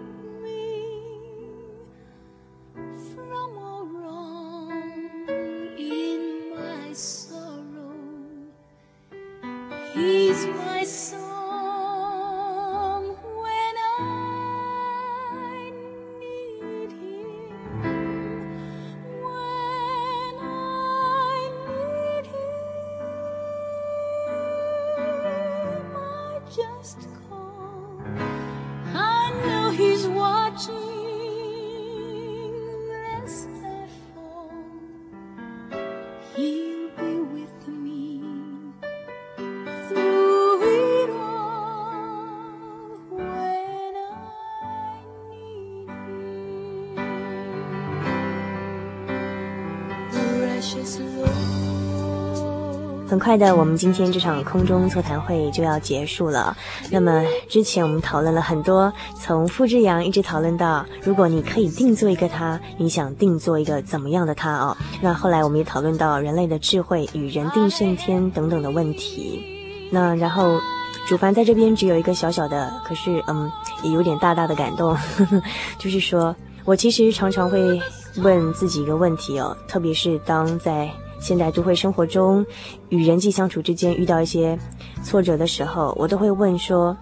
[53.12, 56.56] 很快的，我们今天这场空中座谈会就要结束了。
[56.90, 58.90] 那么之前我们讨论了很多，
[59.20, 64.74] 从付志阳一直讨论到，如果你可以定做一个他，你想定做一个怎么样的他哦？
[65.02, 69.44] 那后来我们也讨论到人类的智慧与人定胜天等等的问题。
[69.90, 70.58] 那然后
[71.06, 73.52] 主凡在这边只有一个小小的，可是嗯，
[73.82, 74.96] 也有点大大的感动，
[75.76, 76.34] 就是说
[76.64, 77.78] 我其实常常会
[78.22, 80.90] 问自己一个问题哦，特别是当在。
[81.22, 82.44] 现代都会生活中，
[82.88, 84.58] 与人际相处之间遇到一些
[85.04, 86.96] 挫折的时候，我都会问说：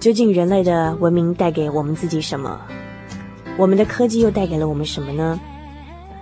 [0.00, 2.60] 究竟人类的文明带给我们自己什么？
[3.56, 5.38] 我们的科技又带给了我们什么呢？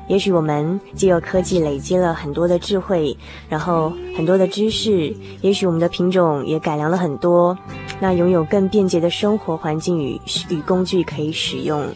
[0.09, 3.17] 也许我们借由科技累积了很多的智慧，
[3.49, 7.57] 然后很多的知识，也许我们的品种也改良了很多，
[7.99, 10.21] 那拥有更便捷的生活环境与
[10.51, 11.87] 与工具可以使用。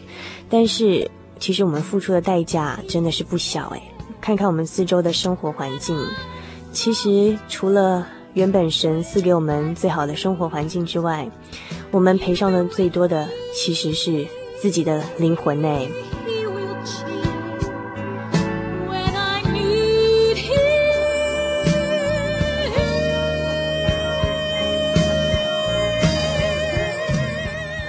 [0.49, 3.81] 但是，其实我们付出的代价真的是不小诶。
[4.23, 5.97] 看看我们四周的生活环境，
[6.71, 11.29] 其实除了原本神赐给我们最好的生活环境之外，
[11.91, 14.25] 我们赔上的最多的其实是
[14.61, 15.67] 自己的灵魂呢。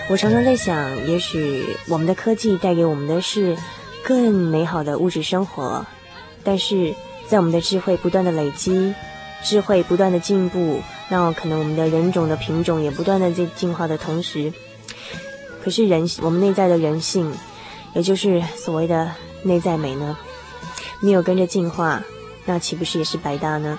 [0.09, 3.57] 我常常在想，也许我们的科技带给我们的是
[4.05, 5.87] 更美好的物质生活。
[6.45, 6.95] 但是
[7.27, 8.95] 在我们的智慧不断的累积，
[9.43, 14.53] 智慧不断的进步，那可能我们的人种的品种也不断的在进化的同时，
[15.63, 17.33] 可是人我们内在的人性，
[17.95, 19.11] 也就是所谓的
[19.43, 20.17] 内在美呢，
[21.01, 22.03] 没有跟着进化，
[22.45, 23.79] 那岂不是也是白搭呢？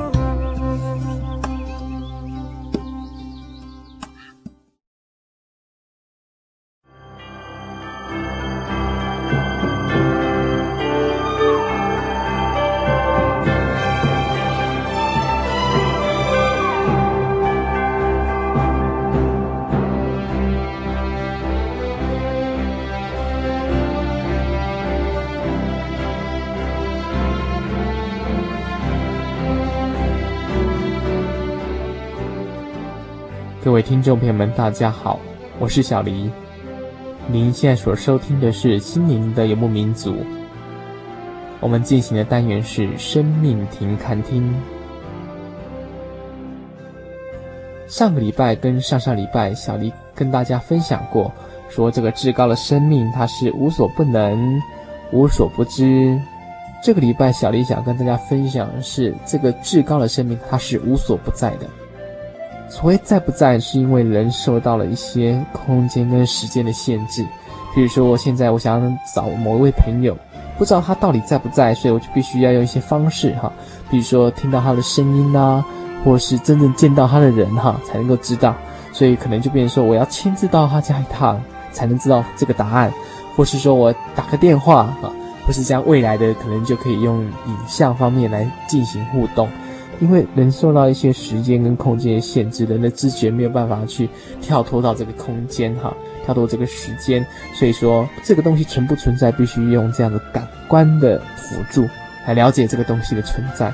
[33.81, 35.19] 听众朋友们，大家好，
[35.59, 36.29] 我是小黎。
[37.27, 40.11] 您现在所收听的是《心灵的游牧民族》。
[41.59, 44.53] 我们进行的单元是“生命停看听”。
[47.87, 51.31] 上个礼拜跟上上礼拜，小黎跟大家分享过，
[51.69, 54.61] 说这个至高的生命，它是无所不能、
[55.11, 56.19] 无所不知。
[56.83, 61.67] 这个礼拜，小黎想跟大家分享的是，这个至高的生命，它是无所不在的。
[62.71, 67.21] 所谓在不在，是因为人受到了一些空间跟时间的限制。
[67.75, 70.17] 比如说，我现在我想要找某一位朋友，
[70.57, 73.51] 不知道他到底在不在，所以我就必须要用一些方式哈，
[73.89, 75.63] 比如说听到他的声音啊，
[76.05, 78.55] 或是真正见到他的人哈，才能够知道。
[78.93, 81.41] 所以可能就变成说，我要亲自到他家一趟，
[81.73, 82.89] 才能知道这个答案，
[83.35, 85.11] 或是说我打个电话啊，
[85.45, 89.49] 或是这样未来的可能就可以用影像方面来进行互动。
[90.01, 94.09] 因为人受到一些时间跟空间的限制，人的知觉没有办法去
[94.41, 95.95] 跳脱到这个空间哈，
[96.25, 101.87] 跳脱这个时间，所以说这个东西存不存在，必须用这样的感官的辅助
[102.25, 103.71] 来了解这个东西的存在。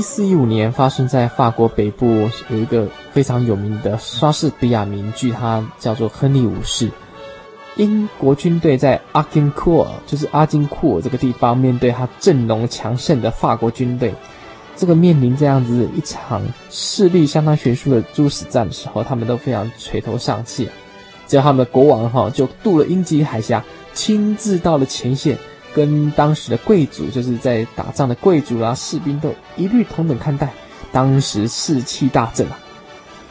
[0.00, 6.88] 一四一五年，发生在法国北部有一个非常有名的莎士比亚名剧，它叫做《亨利五世》。
[7.76, 14.14] 英国军队在阿金库尔，就是阿金库尔这个地方，面对他阵容强盛的法国军队，
[14.74, 16.40] 这个面临这样子一场
[16.70, 20.66] 势力相当悬殊的殊死战的时候，他们都非常垂头丧气。
[21.26, 25.36] 只有他们的国王哈，就渡了英吉利海峡，亲自到了前线。
[25.74, 30.52] 跟当时的贵族，就是在打仗的贵族啊，士兵都一律同等看待，
[30.90, 32.58] 当时士气大振啊。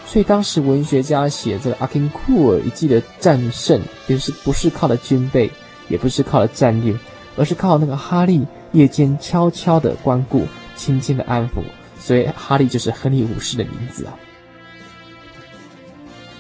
[0.06, 5.52] 所以当时文学家写这个阿金库尔一记的战胜，就是不是靠了军备，
[5.88, 6.98] 也不是靠了战略，
[7.38, 11.62] 而是靠那个哈利夜间悄悄的关顾，轻轻的安抚。
[12.00, 14.14] 所以哈利就是亨利五世的名字啊。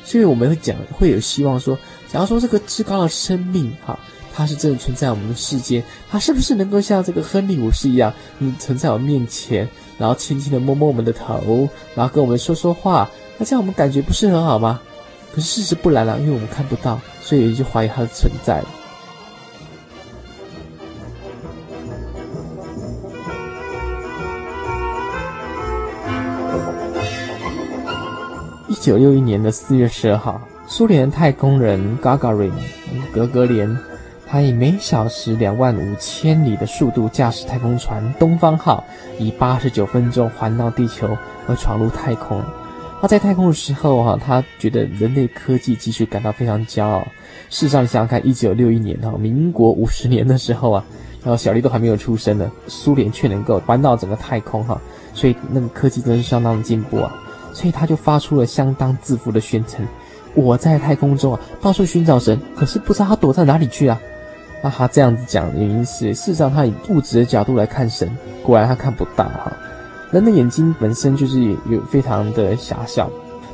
[0.04, 1.78] 所以我们会讲，会有希望说，
[2.12, 4.00] 假如说这个至高的生命，哈。
[4.40, 9.68] 他是真的存在我们的世间，他是不是能够像这个亨利五世一样，嗯，存在我们面前，
[9.98, 14.80] 然后轻轻的摸摸我们的头，然后跟我们说说话，那这样我们感觉不是很好吗？
[15.36, 18.68] 可是事实不然了，因为我们看不到，所以也就怀疑他的存在了。
[28.70, 32.54] 一九六一年的四月十二号，苏联太空人 Gagarin
[33.14, 33.89] 格格连。
[34.32, 38.84] 他以每小时两万五千里的速度驾驶太空船“东方号”，
[39.18, 41.18] 以八十九分钟环绕地球
[41.48, 42.40] 而闯入太空。
[43.02, 47.00] 他在太空的时候，哈，他觉得人类科技技术感到非常骄傲。
[47.50, 50.86] 事实上，你想想看，一九六一年哈，民国五十年的时候啊，
[51.24, 54.80] 然后小丽都还没有出生呢，苏联却能够环绕整个太空哈，
[55.12, 57.12] 所以那个科技真是相当的进步啊。
[57.52, 59.84] 所以他就发出了相当自负的宣称
[60.36, 64.00] ：“我在太空中啊，到处寻找神，可是不知道他躲在哪里去啊。”
[64.62, 68.10] 那他这样子讲的原因是，事实上他以物质的角度来看神，
[68.44, 69.52] 果然他看不到哈。
[70.12, 71.40] 人的眼睛本身就是
[71.70, 73.10] 有非常的狭小，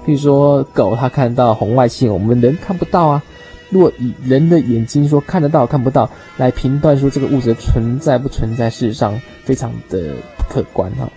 [0.06, 3.22] 比如说狗它看到红外线，我们人看不到啊。
[3.70, 11.10] 如果以人的眼睛说看得到看不到来评断说这个物质的存在不存在，事实上非常的不客观哈。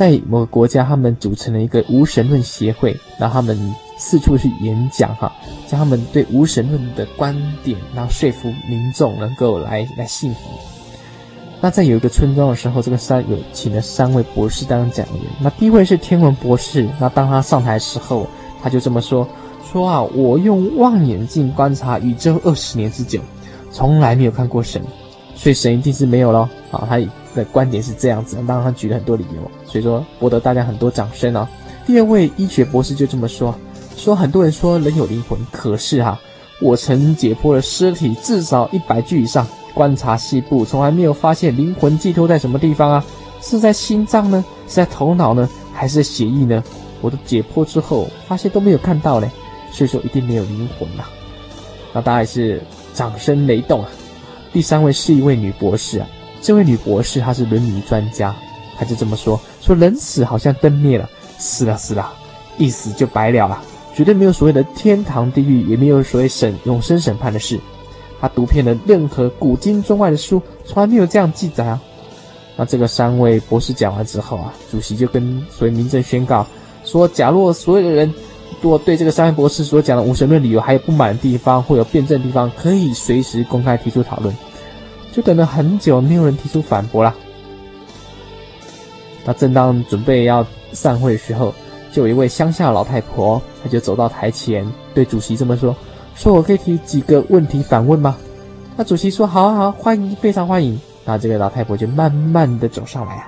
[0.00, 5.30] 在某个国家，他们组成了一个无神论协会，然后他们四处去演讲，哈，
[5.68, 10.40] 将他们对无神论的观点，然后说服民众能够来来信服。
[11.60, 15.16] 那在有一个村庄的时候，这个三有请了三位博士当讲员。
[15.38, 18.26] 那第一位是天文博士，那当他上台时候，
[18.62, 19.28] 他就这么说：
[19.70, 23.20] 说啊，我用望远镜观察宇宙二十年之久，
[23.70, 24.80] 从来没有看过神，
[25.34, 26.48] 所以神一定是没有咯。
[26.70, 26.98] 啊，他
[27.34, 29.50] 的观点是这样子，当然他举了很多理由。
[29.66, 31.48] 所以说博得大家很多掌声啊。
[31.86, 33.54] 第二位医学博士就这么说：
[33.96, 36.18] 说很多人说人有灵魂，可是哈、
[36.60, 43.04] 我曾解剖了尸体至少一百具以上，观察细部，从来没有发现灵魂寄托在什么地方啊？
[43.40, 44.44] 是在心脏呢？
[44.68, 45.48] 是在头脑呢？
[45.72, 46.62] 还是在血液呢？
[47.00, 49.30] 我的解剖之后发现都没有看到嘞，
[49.72, 51.08] 所以说一定没有灵魂、啊。
[51.92, 52.62] 那大家也是
[52.92, 53.88] 掌声雷动啊。
[54.52, 56.06] 第三位是一位女博士啊，
[56.40, 58.34] 这位女博士她是伦理专家。
[58.78, 62.10] 她就这么说：说人死好像灯灭了，死了死了，
[62.56, 63.62] 一死就白了了，
[63.94, 67.60] 绝对没有所谓的天堂地狱，也没有所谓审永生审判的事。
[68.20, 71.80] 他读遍了任何古今中外的书，从来没有这样记载啊。
[72.56, 76.46] 那这个三位博士讲完之后啊，主席就跟所谓民政宣告
[76.84, 78.12] 说，假若所有的人
[78.62, 84.34] 如果对这个三位博士所讲的无神论理由还有不满的地方，或有辩证的地方，可以随时公开提出讨论。
[85.12, 87.14] 就等了很久，没有人提出反驳了。
[89.24, 91.52] 那正当准备要散会的时候，
[91.92, 95.76] 就有一位乡下老太婆，她就走到台前，对主席这么说
[96.14, 98.16] ：“说我可以提几个问题反问吗？”
[98.76, 103.26] 那主席说：“好啊，好，欢迎，非常欢迎。”那这个老太婆就慢慢的走上来啊。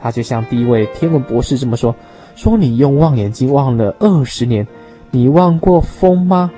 [0.00, 1.94] 他就像第一位天文博士这么说
[2.34, 4.66] ：“说你用望远镜望了二十年，
[5.10, 6.50] 你望过风吗？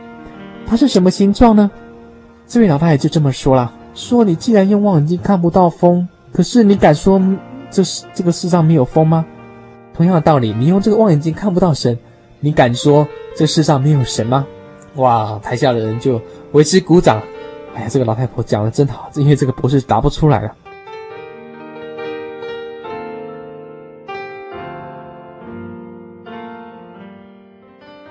[0.66, 1.70] 它是什么形状呢？”
[2.46, 7.20] 这位老太太就这么说了：“说你既然用望远镜看不到风，可是你敢说
[7.70, 9.24] 这是这个世上没有风吗？
[9.94, 11.98] 同样的道理，你用这个望远镜看不到神，
[12.40, 13.06] 你敢说
[13.36, 14.46] 这世上没有神吗？”
[14.96, 15.40] 哇！
[15.42, 16.20] 台下的人就
[16.52, 17.20] 为之鼓掌。
[17.74, 20.54] 哎呀，这个老太婆讲的真好，因为这个博士答不出来了。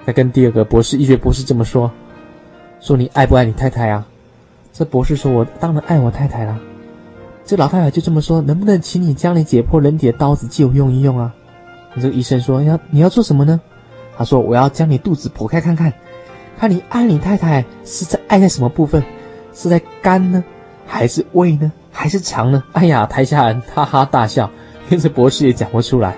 [0.05, 1.89] 再跟第二个博士，医学博士这么说
[2.81, 4.05] ：“说你爱不爱你太太啊？”
[4.73, 6.59] 这博士说：“我当然爱我太太啦。”
[7.45, 11.33] 这老太太就这么说：“能不能请你将你解剖人体的刀子借我用一用啊？”
[11.95, 13.59] 这个医生说：“要你要做什么呢？”
[14.17, 15.93] 他说：“我要将你肚子剖开看看，
[16.57, 19.03] 看你爱你太太是在爱在什么部分？
[19.53, 20.43] 是在肝呢，
[20.85, 24.49] 还是胃呢，还是肠呢？”哎呀，台下人哈哈大笑，
[24.89, 26.15] 连这博士也讲不出来。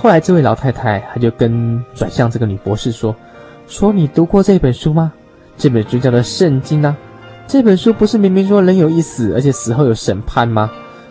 [0.00, 3.12] 后来，这位老太太她就跟转向这个女博士说
[3.66, 5.12] ：“说你读过这本书吗？
[5.56, 6.96] 这本书叫做《圣经》啊。
[7.48, 10.70] 这本书不是明明说人有一死，而且死后有审判吗？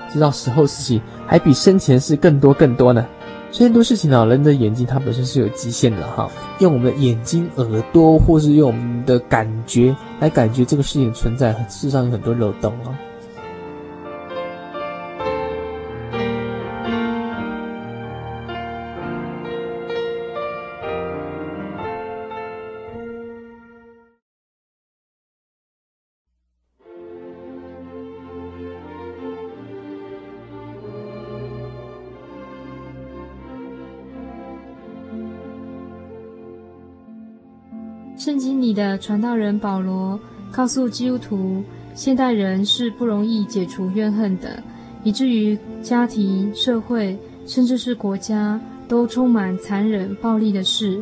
[0.10, 3.06] 知道死后事情还比生前事更多更多呢。
[3.52, 6.30] 所以很多事情呢，人的眼睛它本身是有极限的哈。
[6.60, 12.96] 用我们的眼睛、耳朵，或是用我们的感觉来感觉这个事情存在，事实上有很多漏洞啊。”
[38.78, 40.20] 的传道人保罗
[40.52, 41.64] 告诉基督徒，
[41.96, 44.62] 现代人是不容易解除怨恨的，
[45.04, 47.18] 以至于家庭、社会，
[47.48, 51.02] 甚至是国家，都充满残忍、暴力的事。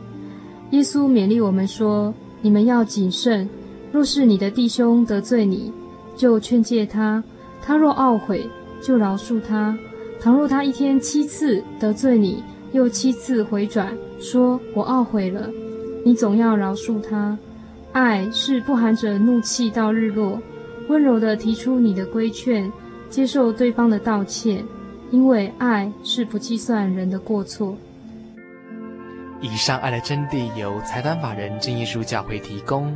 [0.71, 3.47] 耶稣勉励我们说：“你们要谨慎，
[3.91, 5.73] 若是你的弟兄得罪你，
[6.15, 7.21] 就劝诫他；
[7.61, 8.49] 他若懊悔，
[8.82, 9.78] 就饶恕他。
[10.21, 15.49] 倘若他一天七次得罪你，又七次回转，说我懊悔了。”
[16.05, 17.36] 你总要饶恕他，
[17.96, 20.38] 爱是不含着怒气到日落，
[20.89, 22.70] 温柔地提出你的规劝，
[23.10, 24.66] 接受对方的道歉，
[25.12, 27.78] 因为爱是不计算人的过错。
[29.39, 32.93] 以上爱的真谛由财团法人真耶稣教会提供。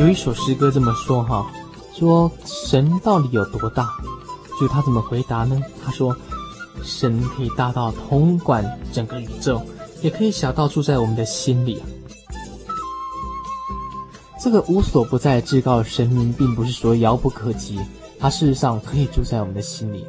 [0.00, 1.46] 有一首诗歌这么说哈，
[1.92, 3.86] 说神到底有多大？
[4.58, 5.60] 就他怎么回答呢？
[5.84, 6.16] 他说，
[6.82, 9.60] 神可以大到统管整个宇宙，
[10.00, 11.82] 也可以小到住在我们的心里。
[14.42, 17.78] 这个无所不在至高神明，并不是说遥不可及，
[18.18, 20.06] 它事实上可以住在我们的心里。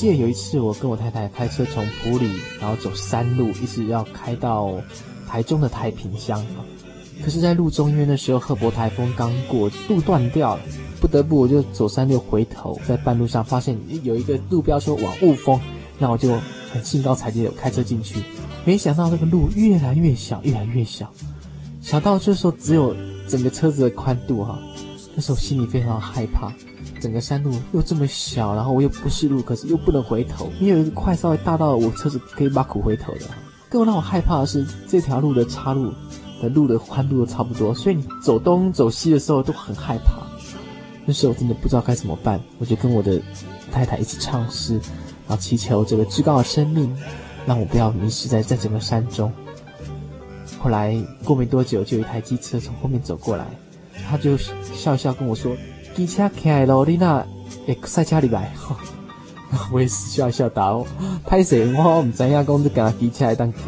[0.00, 2.26] 记得有一次，我跟我太太开车从埔里，
[2.58, 4.80] 然后走山路，一直要开到
[5.28, 6.42] 台中的太平乡。
[7.22, 10.62] 可是，在路中，因为那时候赫伯台风刚过，路断掉了，
[11.02, 15.60] 不得不我就走山路回头，在半路上发现有一个路标说往雾峰，
[15.98, 16.32] 那我就
[16.72, 18.20] 很兴高采烈的开车进去。
[18.64, 21.12] 没想到那个路越来越小，越来越小，
[21.82, 22.96] 小到这时候只有
[23.28, 24.58] 整个车子的宽度哈。
[25.14, 26.50] 那时候心里非常害怕，
[27.00, 33.22] 整个山路又这么小，然后我又不识路，可是又不能回头，你有一个快稍微大到我车子可以把苦回头的。
[33.68, 35.92] 更让我害怕的是这条路的岔路
[36.42, 40.22] 的路的宽度都差不多，所以你走东走西的时候都很害怕。
[41.06, 43.20] 那时候我真的不知道该怎么办，我就跟我的
[43.72, 44.74] 太太一起唱诗，
[45.26, 46.96] 然后祈求这个至高的生命。
[47.46, 49.32] 让我不要迷失在在整个山中。
[50.58, 50.94] 后来
[51.24, 53.46] 过没多久，就有一台机车从后面走过来，
[54.06, 55.56] 他就笑笑跟我说
[56.00, 57.26] ：“机车开了，你那
[57.66, 58.50] 也塞车里来。
[59.70, 60.86] ”我也是笑笑答：“哦，
[61.26, 61.70] 拍谁？
[61.74, 63.58] 我唔知影，讲是跟他机车来当开。”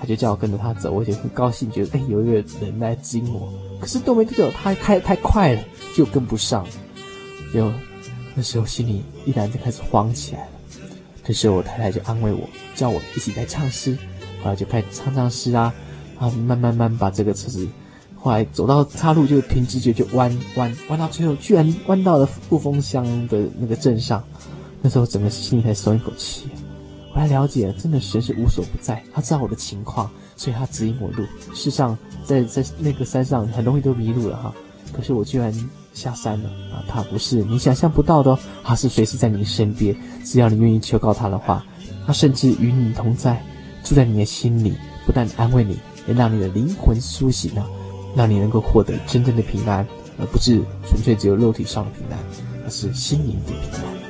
[0.00, 3.52] 他就叫我跟着他走，我就很高兴，觉得哎，有一个人来指引我。
[3.78, 5.62] 可是都没多久，他开太快了，
[5.94, 6.64] 就跟不上。
[7.52, 7.70] 就
[8.34, 10.48] 那时候心里依然就开始慌起来了。
[11.22, 13.98] 这时候我太太就安慰我，叫我一起来唱诗，
[14.42, 15.74] 后来就开始唱唱诗啊，
[16.18, 17.68] 然后慢慢慢把这个车子，
[18.22, 24.22] 后来走到岔路就凭直觉就弯弯弯到最后，居然弯到了雾峰乡的那个镇上。
[24.80, 26.46] 那时候整个心里才松一口气。
[27.12, 31.24] 我来了解，真的神是无所不在，他知道我的情况，所以他指引我路。
[31.52, 34.54] 事实上，在在那个山上很容易都迷路了哈，
[34.92, 35.52] 可是我居然。
[35.94, 36.80] 下山了啊！
[36.88, 39.94] 他不是你想象不到的哦，他是随时在你身边，
[40.24, 41.62] 只要你愿意求告他的话，
[42.06, 43.44] 他甚至与你同在，
[43.84, 44.72] 住在你的心里，
[45.04, 45.76] 不但安慰你，
[46.08, 47.68] 也让你的灵魂苏醒了，
[48.14, 49.86] 让你能够获得真正的平安，
[50.18, 52.18] 而不是纯粹只有肉体上的平安，
[52.64, 54.01] 而是心灵的平安。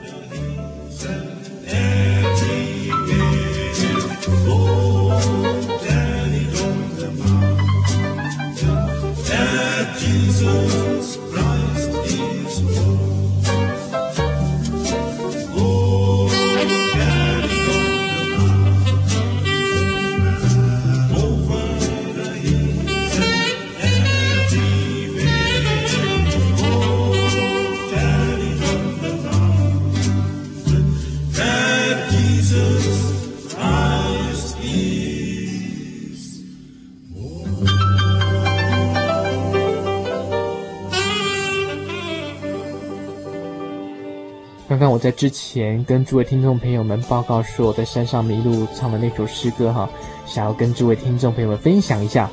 [44.69, 49.89] 刚刚我在之前跟诸位听众朋友们报告说我在山上迷路唱的那首诗歌哈，
[50.25, 52.31] 想要跟诸位听众朋友们分享一下。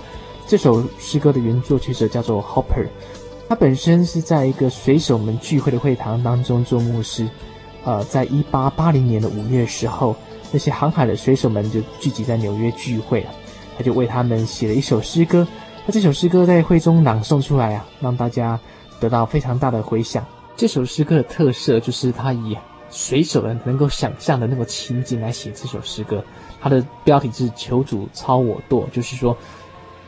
[0.47, 2.87] 这首诗歌的原作曲者叫做 Hopper，
[3.49, 7.27] 他本身是在一个水手们聚会的会堂当中做牧师。
[7.83, 10.15] 呃，在一八八零年的五月时候，
[10.51, 13.31] 那些航海的水手们就聚集在纽约聚会了，
[13.77, 15.45] 他就为他们写了一首诗歌。
[15.85, 18.59] 那这首诗歌在会中朗诵出来啊，让大家
[18.99, 20.25] 得到非常大的回响。
[20.59, 22.57] 这首诗歌的特色就是他以
[22.91, 26.21] 水手人能够想象的那个情景来写这首诗歌。
[26.59, 29.37] 它的标题是“求主操我舵”，就是说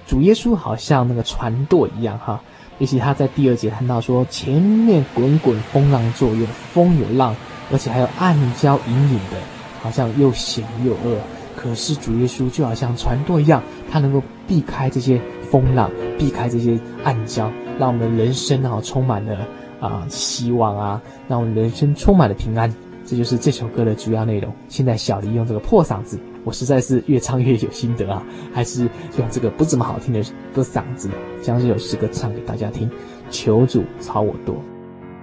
[0.06, 2.38] 主耶稣好像那个船舵一样哈。
[2.80, 7.34] 尤其他在第二节谈到说，前面滚滚风浪作，用风有浪，
[7.72, 9.38] 而且还有暗礁隐隐的，
[9.82, 11.18] 好像又险又恶。
[11.56, 15.90] 可是主耶稣就好像船舵一样，他能够避开这些风浪，
[16.20, 17.50] 避开这些暗礁，
[17.80, 19.48] 让我们人生啊充满了。
[19.82, 22.74] 啊，希望啊，让我们人生充满了平安，
[23.06, 24.54] 这就是这首歌的主要内容。
[24.70, 28.24] 现在小黎用这个破嗓子，我实在是越唱越有心得啊，
[28.54, 30.24] 还是用这个不怎么好听的
[30.54, 31.10] 的嗓子，
[31.42, 32.90] 将这首诗歌唱给大家听。
[33.30, 34.56] 求主超我多。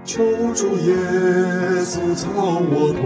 [0.08, 0.94] 求主耶
[1.84, 2.30] 稣操
[2.70, 3.02] 我舵，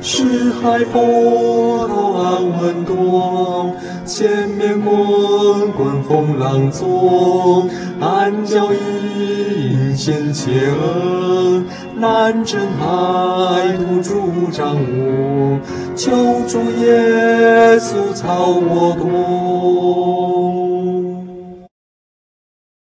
[0.00, 0.22] 使
[0.62, 3.72] 海波涛安稳妥，
[4.06, 7.68] 前面滚滚风浪中，
[7.98, 11.64] 暗礁隐险邪恶，
[11.96, 15.58] 难征海途主掌我，
[15.96, 16.12] 求
[16.46, 20.67] 主耶稣操我舵。